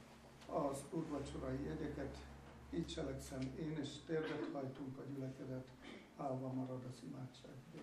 az 0.45 0.83
úrvacsorai 0.91 1.63
jegyeket, 1.63 2.17
így 2.69 2.88
cselekszem 2.88 3.39
én, 3.59 3.77
és 3.81 3.89
térdet 4.05 4.49
hajtunk 4.53 4.97
a 4.97 5.03
gyülekedet, 5.13 5.67
állva 6.17 6.53
marad 6.53 6.83
az 6.91 7.03
imádságból. 7.03 7.81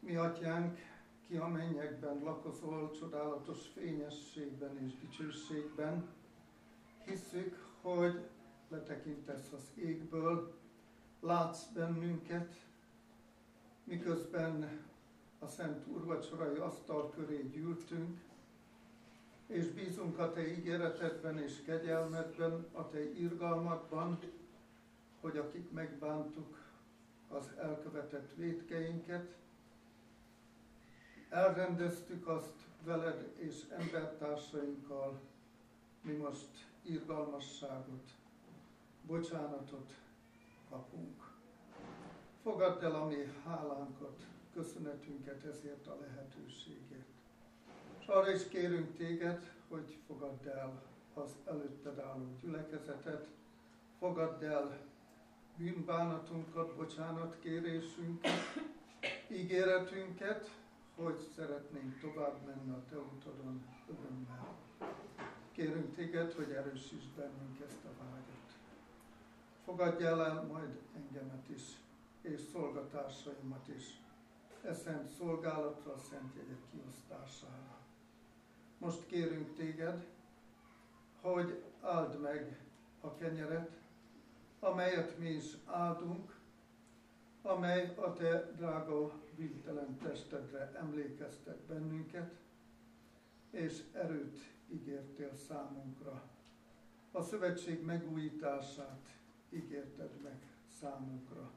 Mi 0.00 0.16
atyánk, 0.16 0.91
ki 1.32 1.38
a 1.38 1.48
mennyekben 1.48 2.22
lakozol, 2.24 2.90
csodálatos 2.98 3.66
fényességben 3.74 4.78
és 4.84 4.92
dicsőségben, 5.00 6.08
hiszük, 7.04 7.66
hogy 7.80 8.28
letekintesz 8.68 9.52
az 9.52 9.70
égből, 9.74 10.54
látsz 11.20 11.64
bennünket, 11.64 12.54
miközben 13.84 14.80
a 15.38 15.46
Szent 15.46 15.86
Úrvacsorai 15.86 16.56
asztal 16.56 17.10
köré 17.10 17.42
gyűltünk, 17.52 18.20
és 19.46 19.66
bízunk 19.66 20.18
a 20.18 20.32
Te 20.32 20.48
ígéretedben 20.48 21.38
és 21.38 21.62
kegyelmedben, 21.64 22.66
a 22.72 22.88
Te 22.88 23.12
irgalmadban, 23.12 24.18
hogy 25.20 25.36
akik 25.36 25.70
megbántuk 25.70 26.58
az 27.28 27.50
elkövetett 27.58 28.34
védkeinket, 28.34 29.40
elrendeztük 31.32 32.26
azt 32.28 32.66
veled 32.84 33.32
és 33.36 33.54
embertársainkkal, 33.78 35.20
mi 36.00 36.12
most 36.12 36.48
irgalmasságot, 36.82 38.10
bocsánatot 39.06 39.92
kapunk. 40.70 41.30
Fogadd 42.42 42.84
el 42.84 42.94
a 42.94 43.06
mi 43.06 43.32
hálánkat, 43.44 44.26
köszönetünket 44.54 45.44
ezért 45.44 45.86
a 45.86 45.98
lehetőségért. 46.00 47.06
És 48.00 48.06
arra 48.06 48.30
is 48.30 48.48
kérünk 48.48 48.96
téged, 48.96 49.52
hogy 49.68 49.98
fogadd 50.06 50.48
el 50.48 50.82
az 51.14 51.36
előtted 51.44 51.98
álló 51.98 52.36
gyülekezetet, 52.40 53.28
fogadd 53.98 54.44
el 54.44 54.78
bűnbánatunkat, 55.56 56.74
bocsánatkérésünket, 56.74 58.40
ígéretünket, 59.28 60.50
hogy 60.96 61.28
szeretnénk 61.36 61.98
tovább 62.00 62.46
menni 62.46 62.70
a 62.70 62.84
Te 62.90 62.96
utadon 62.96 63.64
örömmel. 63.88 64.56
Kérünk 65.52 65.94
téged, 65.94 66.32
hogy 66.32 66.50
erősítsd 66.50 67.08
bennünk 67.16 67.60
ezt 67.66 67.84
a 67.84 68.04
vágyat. 68.04 68.58
Fogadj 69.64 70.04
el 70.04 70.42
majd 70.42 70.80
engemet 70.96 71.48
is, 71.48 71.62
és 72.20 72.40
szolgatásaimat 72.52 73.68
is, 73.76 74.00
e 74.64 74.74
szent 74.74 75.10
szolgálatra, 75.10 75.92
a 75.92 75.98
szent 75.98 76.34
jegyek 76.34 76.60
kiosztására. 76.70 77.78
Most 78.78 79.06
kérünk 79.06 79.54
téged, 79.54 80.06
hogy 81.20 81.62
áld 81.80 82.20
meg 82.20 82.60
a 83.00 83.14
kenyeret, 83.14 83.70
amelyet 84.60 85.18
mi 85.18 85.28
is 85.28 85.56
áldunk, 85.66 86.34
amely 87.42 87.94
a 87.96 88.12
te 88.12 88.52
drága 88.56 89.12
végtelen 89.36 89.98
testedre 89.98 90.72
emlékeztet 90.78 91.58
bennünket, 91.58 92.34
és 93.50 93.82
erőt 93.92 94.38
ígértél 94.68 95.34
számunkra. 95.34 96.22
A 97.12 97.22
szövetség 97.22 97.84
megújítását 97.84 99.08
ígérted 99.50 100.10
meg 100.22 100.42
számunkra. 100.80 101.50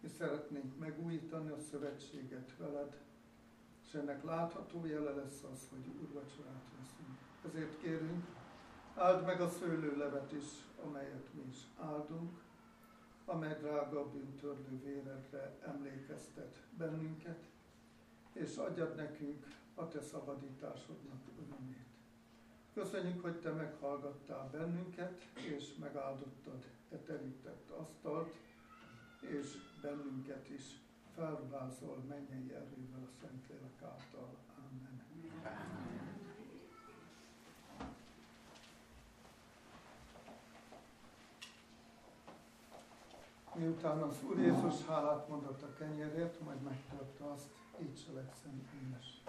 Mi 0.00 0.08
szeretnénk 0.08 0.78
megújítani 0.78 1.50
a 1.50 1.58
szövetséget 1.70 2.56
veled, 2.58 3.00
és 3.86 3.94
ennek 3.94 4.24
látható 4.24 4.86
jele 4.86 5.10
lesz 5.10 5.42
az, 5.52 5.68
hogy 5.70 5.86
úrvacsorát 6.02 6.64
veszünk. 6.78 7.18
Ezért 7.48 7.80
kérünk, 7.80 8.24
áld 8.94 9.24
meg 9.24 9.40
a 9.40 9.48
szőlőlevet 9.48 10.32
is, 10.32 10.44
amelyet 10.84 11.28
mi 11.34 11.42
is 11.50 11.58
áldunk, 11.76 12.38
amely 13.26 13.56
drága 13.60 14.10
bűntörlő 14.10 14.80
véredre 14.84 15.58
emlékeztet 15.66 16.62
bennünket, 16.78 17.44
és 18.32 18.56
adjad 18.56 18.94
nekünk 18.94 19.46
a 19.74 19.88
te 19.88 20.02
szabadításodnak 20.02 21.20
örömét. 21.38 21.86
Köszönjük, 22.74 23.22
hogy 23.22 23.40
te 23.40 23.50
meghallgattál 23.50 24.48
bennünket, 24.50 25.22
és 25.34 25.74
megáldottad 25.80 26.64
e 26.90 26.96
terített 26.96 27.70
asztalt, 27.70 28.34
és 29.20 29.56
bennünket 29.82 30.48
is 30.48 30.62
felvázol 31.14 31.96
mennyei 32.08 32.52
erővel 32.54 33.02
a 33.06 33.10
Szentlélek 33.20 33.82
által. 33.82 34.36
Amen. 34.56 35.02
Amen. 35.42 35.95
Miután 43.58 44.02
az 44.02 44.16
Úr 44.28 44.38
Jézus 44.38 44.86
hálát 44.86 45.28
mondott 45.28 45.62
a 45.62 45.72
kenyérért, 45.78 46.40
majd 46.40 46.62
megtörte 46.62 47.24
azt, 47.24 47.46
így 47.82 48.04
cselekszem 48.06 48.62
én 48.82 48.96
is. 49.00 49.22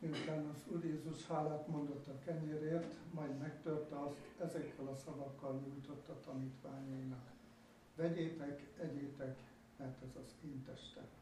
Miután 0.00 0.46
az 0.46 0.64
Úr 0.66 0.84
Jézus 0.84 1.26
hálát 1.26 1.68
mondott 1.68 2.06
a 2.08 2.18
kenyérért, 2.24 2.94
majd 3.10 3.38
megtörte 3.38 3.98
azt, 3.98 4.16
ezekkel 4.38 4.86
a 4.86 4.96
szavakkal 4.96 5.60
nyújtotta 5.66 6.20
tanítványainak. 6.20 7.30
Vegyétek, 7.96 8.72
egyétek, 8.78 9.38
mert 9.76 10.02
ez 10.02 10.16
az 10.16 10.34
én 10.44 10.64
testem. 10.64 11.19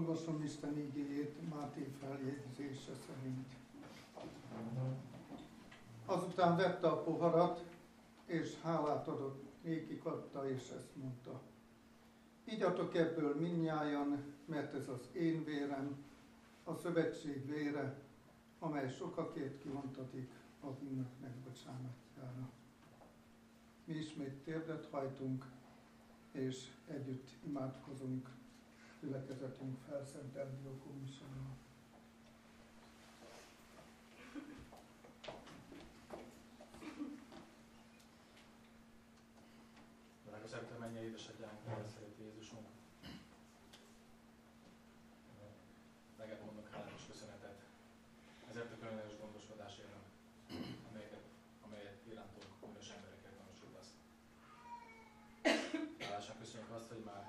Olvasom 0.00 0.42
Isten 0.42 0.78
igéjét 0.78 1.48
Máté 1.48 1.90
feljegyzése 2.00 2.92
szerint. 3.06 3.46
Azután 6.06 6.56
vette 6.56 6.88
a 6.88 7.02
poharat, 7.02 7.64
és 8.26 8.60
hálát 8.62 9.08
adott, 9.08 9.44
nékik 9.62 10.04
adta, 10.04 10.50
és 10.50 10.68
ezt 10.76 10.96
mondta. 10.96 11.40
Igyatok 12.44 12.94
ebből 12.94 13.34
minnyájan, 13.34 14.24
mert 14.44 14.74
ez 14.74 14.88
az 14.88 15.08
én 15.12 15.44
vérem, 15.44 16.04
a 16.64 16.74
szövetség 16.74 17.46
vére, 17.46 18.00
amely 18.58 18.90
sokakért 18.90 19.62
kivontatik 19.62 20.30
a 20.60 20.66
bűnök 20.66 21.10
megbocsánatára. 21.20 22.50
Mi 23.84 23.94
ismét 23.94 24.34
térdet 24.44 24.88
hajtunk, 24.90 25.44
és 26.32 26.68
együtt 26.86 27.28
imádkozunk 27.46 28.28
gyülekezetünk 29.00 29.78
felszentelt 29.88 30.60
diakonussal. 30.62 31.28
Drága 40.26 40.46
Szent 40.46 40.78
mennyei 40.78 41.04
édesatyánk, 41.04 41.58
szerető 41.94 42.22
Jézusunk, 42.24 42.66
neked 46.18 46.44
mondok 46.44 46.68
hálás 46.70 47.06
köszönetet 47.06 47.70
ezért 48.50 48.72
a 48.72 48.78
különleges 48.78 49.18
gondoskodásért, 49.18 49.94
amelyet, 50.88 51.16
amelyet 51.66 52.06
irántunk 52.06 52.46
különös 52.60 52.88
embereket 52.96 53.32
tanúsítasz. 53.38 53.90
Hálásan 55.98 56.38
köszönjük 56.38 56.70
azt, 56.70 56.88
hogy 56.88 57.04
már 57.04 57.24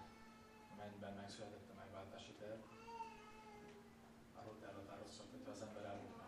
a 0.72 0.76
mennyben 0.78 1.14
megszületett 1.14 1.70
a 1.70 1.80
megváltási 1.84 2.34
terv. 2.42 2.62
Arról 4.40 4.58
te 4.60 4.68
elhatároztad, 4.68 5.28
hogy 5.32 5.54
az 5.54 5.62
ember 5.62 5.84
elmúlna, 5.84 6.28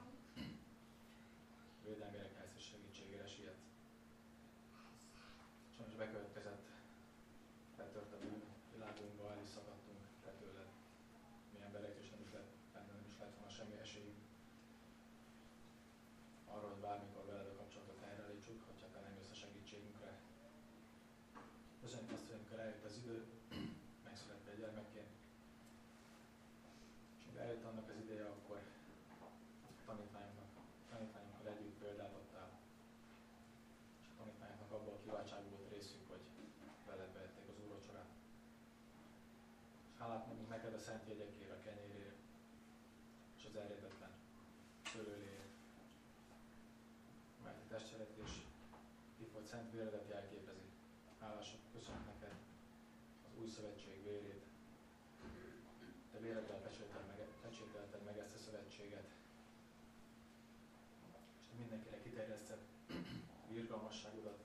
védelmérekhez 1.84 2.52
és 2.58 2.64
segítségére 2.64 3.28
siet. 3.28 3.60
Sajnos 5.76 5.96
bekövetkezett, 5.96 6.66
betört 7.78 8.14
a 8.14 8.18
bűn 8.18 8.42
világunkba, 8.74 9.32
el 9.32 9.42
is 9.42 9.48
szakadtunk 9.48 10.02
te 10.24 10.32
tőled. 10.40 10.70
Mi 11.54 11.60
emberek, 11.66 11.96
és 12.02 12.10
nem 12.10 12.22
is 12.22 12.32
lett, 12.32 12.52
benne 12.74 12.92
nem 12.92 13.06
is 13.08 13.18
lett 13.20 13.34
volna 13.36 13.50
semmi 13.50 13.76
esélyünk 13.82 14.22
arra, 16.56 16.68
hogy 16.72 16.82
bármikor 16.88 17.26
veled 17.26 17.48
a 17.54 17.56
kapcsolatot 17.62 18.00
helyreállítsuk, 18.06 18.60
hogyha 18.70 18.88
te 18.94 19.00
nem 19.06 19.16
jössz 19.18 19.34
a 19.36 19.42
segítségünkre. 19.44 20.12
Köszönjük 21.82 22.12
azt, 22.12 22.26
hogy 22.26 22.36
amikor 22.38 22.60
eljött 22.60 22.86
az 22.90 22.98
idő, 23.02 23.18
megszületett 24.04 24.48
egy 24.52 24.60
gyermekként, 24.60 25.12
és 27.18 27.24
amikor 27.26 27.42
eljött 27.46 27.66
annak 27.70 27.90
az 27.90 27.98
ideje, 28.04 28.26
akkor 28.36 28.60
tanítványoknak, 29.86 30.50
tanítványokkal 30.92 31.48
együtt 31.54 31.80
példát 31.84 32.14
adtál, 32.22 32.50
és 34.02 34.08
a 34.12 34.18
tanítványoknak 34.20 34.72
abban 34.72 34.94
a 34.94 35.04
kiváltság 35.04 35.42
volt 35.50 35.70
részük, 35.76 36.04
hogy 36.12 36.24
veled 36.88 37.14
vehették 37.14 37.48
az 37.50 37.60
úrvacsorát. 37.64 38.10
Mondunk 40.28 40.50
neked 40.50 40.74
a 40.74 40.78
szent 40.80 41.08
jegyekért, 41.08 41.52
a 41.52 41.60
kenyérért, 41.64 42.22
és 43.38 43.46
az 43.46 43.56
eredetlen 43.56 44.12
szőlőléért, 44.92 45.54
mert 47.44 47.58
a 47.58 47.68
testvéret 47.68 48.18
és 48.24 48.32
itt 49.22 49.46
szent 49.46 49.72
véredet 49.72 50.10
jelképezi. 50.10 50.68
Hálások, 51.20 51.60
köszönöm 51.74 52.04
neked 52.06 52.36
az 53.26 53.42
új 53.42 53.48
szövetség 53.48 54.04
vérét. 54.04 54.44
Te 56.12 56.20
véreddel 56.20 56.62
pecsételted 56.62 57.08
meg, 57.08 57.28
pecsételted 57.42 58.04
meg 58.04 58.18
ezt 58.18 58.36
a 58.36 58.38
szövetséget. 58.38 59.08
És 61.40 61.46
te 61.50 61.54
mindenkire 61.58 62.02
kiterjeszted 62.02 62.60
virgalmasságodat, 63.50 64.40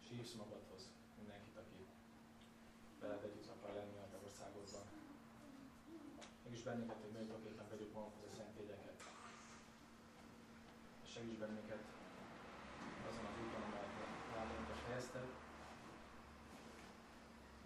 és 0.00 0.08
hívsz 0.08 0.32
magadhoz 0.34 0.88
mindenkit, 1.18 1.56
aki 1.56 1.86
veled 3.00 3.22
együtt 3.24 3.48
akar 3.54 3.74
lenni 3.74 3.96
a 3.98 4.08
te 4.10 4.18
országodban. 4.24 4.86
Mégis 6.44 6.62
bennünket, 6.62 7.00
hogy 7.00 7.12
méltóképpen 7.12 7.68
vegyük 7.68 7.92
magunkhoz 7.92 8.28
a 8.32 8.34
szent 8.36 8.56
jegyeket. 8.58 8.98
És 11.04 11.10
segíts 11.10 11.38
bennünket 11.38 11.82
azon 13.08 13.24
az 13.24 13.38
úton, 13.44 13.62
amelyet 13.62 13.94
lábunkat 14.34 14.80
helyezted, 14.86 15.26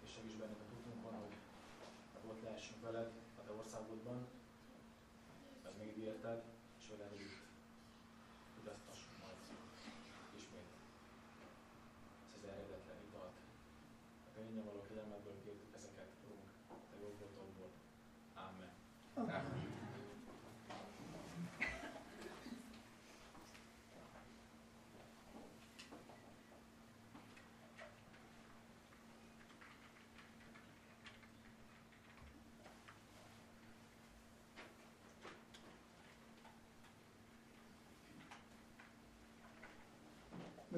és 0.03 0.09
segíts 0.11 0.37
bennünket 0.37 0.71
útunkon, 0.77 1.13
hogy 1.13 1.35
ott 2.29 2.41
lehessünk 2.43 2.81
veled 2.81 3.11
a 3.39 3.41
te 3.43 3.51
országodban, 3.51 4.27
mert 5.63 5.77
megígérted, 5.77 6.43
és 6.79 6.87
veled 6.89 7.11
együtt 7.11 7.45
tudasztassunk 8.55 9.17
majd 9.23 9.37
ismét 10.35 10.69
ezt 12.23 12.35
az 12.37 12.43
eredetlen 12.49 12.97
italt. 13.07 13.37
A 14.27 14.29
te 14.33 14.41
ingyen 14.41 14.65
való 14.65 14.81
kegyelmedből 14.87 15.41
kértük 15.43 15.75
ezeket, 15.75 16.09
Urunk, 16.25 16.49
te 16.89 16.97
jobbotokból. 16.99 17.69
Amen. 18.35 18.71
Amen. 19.13 19.85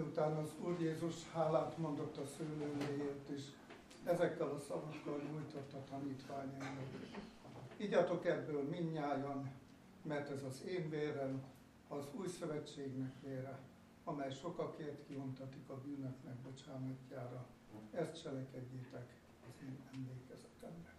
Miután 0.10 0.38
az 0.38 0.50
Úr 0.64 0.82
Jézus 0.82 1.16
hálát 1.34 1.78
mondott 1.78 2.18
a 2.18 2.26
szőlőjéért 2.26 3.30
is, 3.30 3.42
ezekkel 4.04 4.48
a 4.48 4.60
szavakkal 4.60 5.22
nyújtott 5.32 5.74
a 5.74 5.84
tanítványainak. 5.90 6.88
Igyatok 7.78 8.26
ebből 8.26 8.64
minnyájan, 8.64 9.52
mert 10.02 10.30
ez 10.30 10.44
az 10.44 10.64
én 10.68 10.90
vérem, 10.90 11.44
az 11.88 12.06
új 12.16 12.28
szövetségnek 12.28 13.14
vére, 13.24 13.60
amely 14.04 14.32
sokakért 14.32 15.06
kiontatik 15.08 15.70
a 15.70 15.78
bűnök 15.78 16.24
megbocsánatjára. 16.24 17.46
Ezt 17.92 18.22
cselekedjétek 18.22 19.22
az 19.48 19.62
én 19.62 19.80
emlékezetemre. 19.94 20.99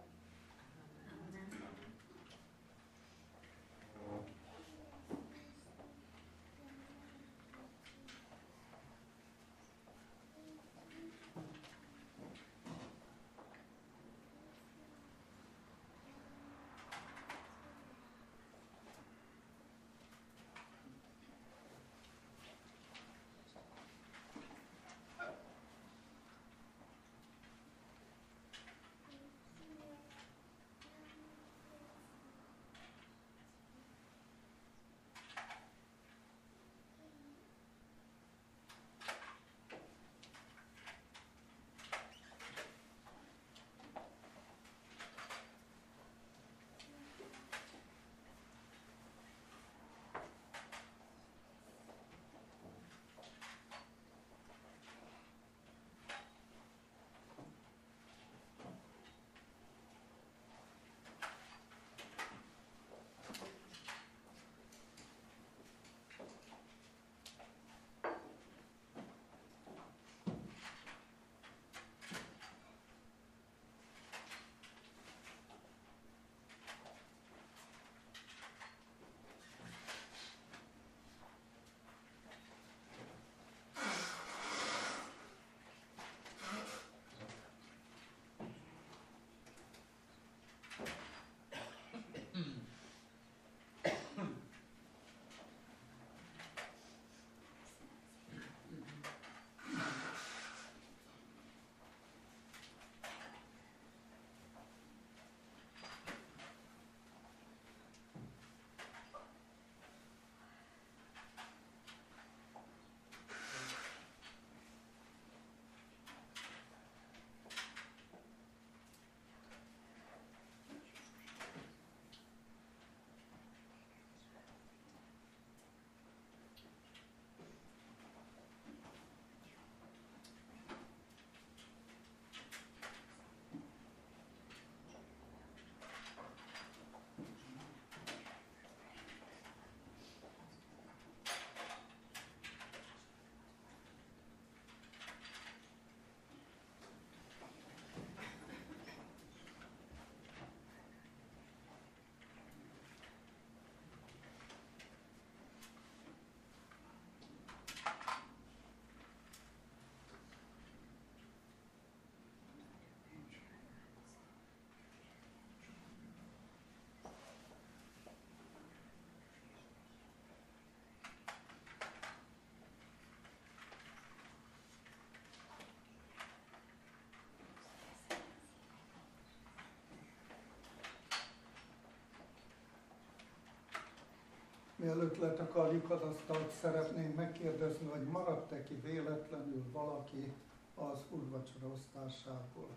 Mielőtt 184.80 185.18
letakarjuk 185.18 185.90
az 185.90 186.02
asztalt, 186.02 186.50
szeretném 186.50 187.12
megkérdezni, 187.16 187.86
hogy 187.86 188.04
maradt-e 188.04 188.62
ki 188.62 188.74
véletlenül 188.74 189.64
valaki 189.72 190.32
az 190.74 190.98
úrvacsora 191.10 191.66
osztásából, 191.66 192.68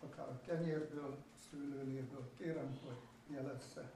akár 0.00 0.28
a 0.28 0.40
kenyérből, 0.46 1.04
a 1.04 1.16
szőlőléből. 1.50 2.30
Kérem, 2.38 2.78
hogy 2.84 2.96
jelezze, 3.26 3.92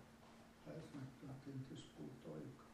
ha 0.65 0.71
ez 0.71 0.85
megtörtént, 0.95 1.71
és 1.71 1.81
pótoljuk. 1.97 2.66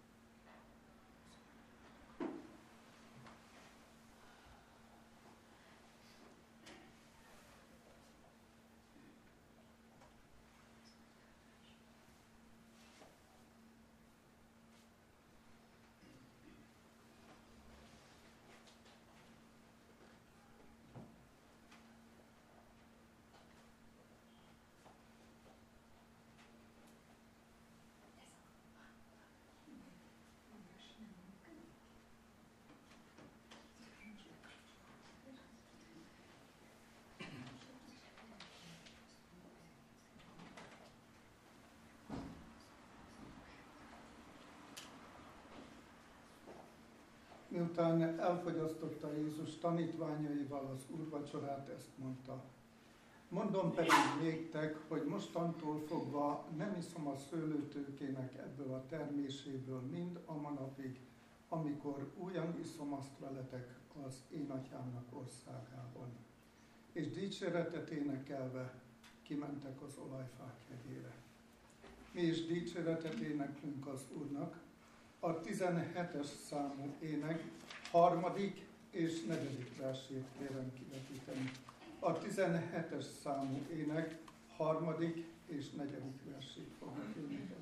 Miután 47.53 48.21
elfogyasztotta 48.21 49.13
Jézus 49.13 49.59
tanítványaival 49.59 50.71
az 50.75 50.83
úrvacsorát, 50.97 51.69
ezt 51.69 51.89
mondta. 51.97 52.45
Mondom 53.29 53.75
pedig 53.75 53.93
néktek, 54.21 54.77
hogy 54.89 55.05
mostantól 55.05 55.83
fogva 55.87 56.47
nem 56.57 56.77
iszom 56.79 57.09
a 57.09 57.17
szőlőtőkének 57.31 58.35
ebből 58.39 58.73
a 58.75 58.87
terméséből 58.89 59.81
mind 59.81 60.19
a 60.27 60.35
manapig, 60.35 60.99
amikor 61.49 62.11
újan 62.19 62.59
iszom 62.61 62.93
azt 62.93 63.19
veletek 63.19 63.75
az 64.07 64.15
én 64.31 64.51
atyámnak 64.51 65.07
országában. 65.11 66.09
És 66.93 67.11
dicséretet 67.11 67.91
énekelve 67.91 68.75
kimentek 69.23 69.83
az 69.83 69.99
olajfák 70.09 70.61
hegyére. 70.69 71.15
Mi 72.13 72.23
is 72.23 72.47
dicséretet 72.47 73.15
éneklünk 73.15 73.87
az 73.87 74.05
Úrnak, 74.19 74.61
a 75.25 75.41
17-es 75.41 76.27
számú 76.49 76.95
ének 77.01 77.43
harmadik 77.91 78.67
és 78.91 79.25
negyedik 79.25 79.77
versét 79.77 80.25
kérem 80.39 80.73
kivetíteni. 80.75 81.51
A 81.99 82.19
17-es 82.19 83.05
számú 83.23 83.67
ének 83.73 84.19
harmadik 84.57 85.25
és 85.47 85.71
negyedik 85.71 86.21
versét 86.31 86.71
fognak 86.79 87.15
énekelni. 87.17 87.62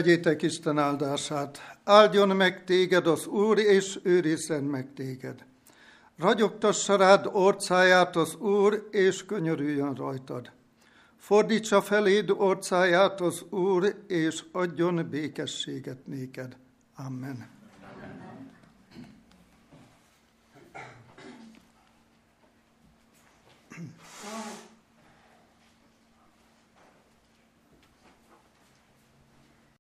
Vegyétek 0.00 0.42
Isten 0.42 0.78
áldását. 0.78 1.76
Áldjon 1.84 2.28
meg 2.28 2.64
téged 2.64 3.06
az 3.06 3.26
Úr, 3.26 3.58
és 3.58 3.98
őrizzen 4.02 4.62
meg 4.62 4.92
téged. 4.94 5.44
Ragyogtassa 6.18 6.96
rád 6.96 7.28
orcáját 7.32 8.16
az 8.16 8.34
Úr, 8.34 8.88
és 8.90 9.24
könyörüljön 9.26 9.94
rajtad. 9.94 10.50
Fordítsa 11.16 11.82
feléd 11.82 12.30
orcáját 12.30 13.20
az 13.20 13.44
Úr, 13.50 14.04
és 14.06 14.44
adjon 14.52 15.08
békességet 15.10 16.06
néked. 16.06 16.56
Amen. 16.96 17.59